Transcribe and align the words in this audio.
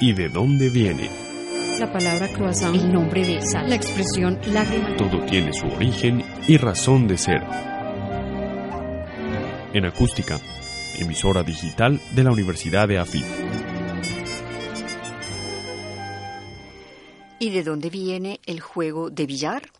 ¿Y 0.00 0.12
de 0.12 0.28
dónde 0.28 0.68
viene? 0.68 1.10
La 1.78 1.92
palabra 1.92 2.28
croissant, 2.28 2.74
el 2.74 2.92
nombre 2.92 3.26
de 3.26 3.42
sal, 3.42 3.68
la 3.68 3.76
expresión 3.76 4.38
lágrima. 4.52 4.96
Todo 4.96 5.24
tiene 5.26 5.52
su 5.52 5.66
origen 5.66 6.24
y 6.46 6.56
razón 6.56 7.06
de 7.06 7.18
ser. 7.18 7.42
En 9.72 9.84
acústica, 9.84 10.40
emisora 10.98 11.42
digital 11.42 12.00
de 12.14 12.24
la 12.24 12.32
Universidad 12.32 12.88
de 12.88 12.98
AFIT. 12.98 13.24
¿Y 17.40 17.50
de 17.50 17.62
dónde 17.62 17.90
viene 17.90 18.40
el 18.46 18.60
juego 18.60 19.10
de 19.10 19.26
billar? 19.26 19.70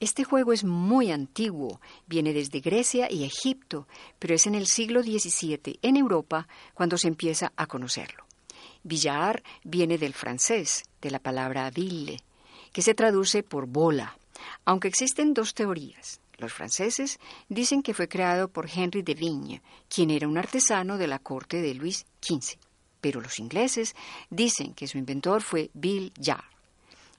Este 0.00 0.24
juego 0.24 0.52
es 0.52 0.64
muy 0.64 1.10
antiguo, 1.10 1.80
viene 2.06 2.32
desde 2.32 2.60
Grecia 2.60 3.10
y 3.10 3.24
Egipto, 3.24 3.88
pero 4.18 4.34
es 4.34 4.46
en 4.46 4.54
el 4.54 4.66
siglo 4.66 5.02
XVII 5.02 5.78
en 5.82 5.96
Europa 5.96 6.46
cuando 6.74 6.98
se 6.98 7.08
empieza 7.08 7.52
a 7.56 7.66
conocerlo. 7.66 8.23
Billar 8.84 9.42
viene 9.64 9.96
del 9.96 10.12
francés, 10.12 10.84
de 11.00 11.10
la 11.10 11.18
palabra 11.18 11.70
ville, 11.70 12.18
que 12.70 12.82
se 12.82 12.94
traduce 12.94 13.42
por 13.42 13.66
bola, 13.66 14.16
aunque 14.66 14.88
existen 14.88 15.32
dos 15.32 15.54
teorías. 15.54 16.20
Los 16.36 16.52
franceses 16.52 17.18
dicen 17.48 17.82
que 17.82 17.94
fue 17.94 18.08
creado 18.08 18.48
por 18.48 18.68
Henry 18.68 19.02
de 19.02 19.14
Vigne, 19.14 19.62
quien 19.88 20.10
era 20.10 20.28
un 20.28 20.36
artesano 20.36 20.98
de 20.98 21.06
la 21.06 21.18
corte 21.18 21.62
de 21.62 21.74
Luis 21.74 22.04
XV, 22.20 22.58
pero 23.00 23.20
los 23.22 23.38
ingleses 23.38 23.94
dicen 24.28 24.74
que 24.74 24.86
su 24.86 24.98
inventor 24.98 25.42
fue 25.42 25.70
Bill. 25.72 26.12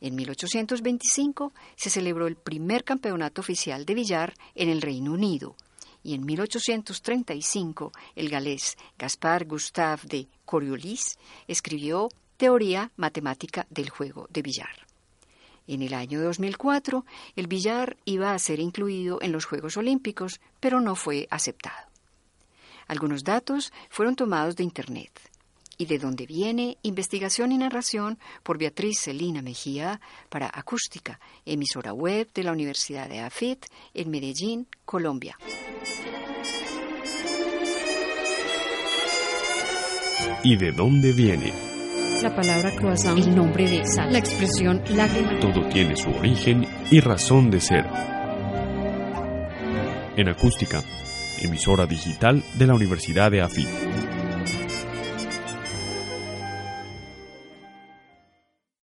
En 0.02 0.16
1825 0.16 1.52
se 1.76 1.90
celebró 1.90 2.28
el 2.28 2.36
primer 2.36 2.84
campeonato 2.84 3.42
oficial 3.42 3.86
de 3.86 3.96
billar 3.96 4.34
en 4.54 4.70
el 4.70 4.82
Reino 4.82 5.14
Unido 5.14 5.56
y 6.06 6.14
en 6.14 6.24
1835 6.24 7.92
el 8.16 8.30
galés 8.30 8.78
Gaspard 8.98 9.48
Gustave 9.48 10.04
de 10.04 10.28
Coriolis 10.46 11.18
escribió 11.48 12.10
Teoría 12.38 12.92
Matemática 12.96 13.66
del 13.72 13.90
Juego 13.90 14.28
de 14.30 14.44
Billar. 14.44 14.86
En 15.68 15.82
el 15.82 15.96
año 15.96 16.22
2004, 16.22 17.06
el 17.36 17.48
billar 17.48 17.98
iba 18.06 18.34
a 18.34 18.40
ser 18.40 18.60
incluido 18.60 19.18
en 19.24 19.32
los 19.32 19.46
Juegos 19.46 19.78
Olímpicos, 19.78 20.40
pero 20.60 20.80
no 20.80 20.96
fue 20.96 21.28
aceptado. 21.32 21.90
Algunos 22.88 23.24
datos 23.24 23.74
fueron 23.90 24.16
tomados 24.16 24.56
de 24.56 24.64
Internet 24.64 25.12
y 25.78 25.86
de 25.86 26.00
dónde 26.00 26.26
viene 26.26 26.78
investigación 26.82 27.52
y 27.52 27.58
narración 27.58 28.18
por 28.44 28.58
Beatriz 28.58 29.00
Celina 29.02 29.42
Mejía 29.42 30.00
para 30.30 30.50
Acústica, 30.54 31.20
emisora 31.46 31.94
web 31.94 32.28
de 32.34 32.44
la 32.44 32.52
Universidad 32.52 33.10
de 33.10 33.20
AFIT 33.20 33.66
en 33.94 34.10
Medellín, 34.10 34.68
Colombia. 34.86 35.38
¿Y 40.44 40.58
de 40.58 40.72
dónde 40.72 41.12
viene? 41.12 41.54
La 42.22 42.36
palabra 42.36 42.72
croissant, 42.76 43.18
el 43.18 43.36
nombre 43.36 43.70
de 43.70 43.86
sal, 43.86 44.12
la 44.14 44.20
expresión 44.20 44.82
lágrima. 44.90 45.40
Todo 45.40 45.68
tiene 45.70 45.96
su 45.98 46.10
origen 46.10 46.68
y 46.90 47.00
razón 47.00 47.52
de 47.52 47.60
ser. 47.60 47.86
En 50.16 50.30
acústica, 50.30 50.82
emisora 51.42 51.86
digital 51.86 52.44
de 52.54 52.68
la 52.68 52.76
Universidad 52.76 53.32
de 53.32 53.42
AFIT. 53.42 54.15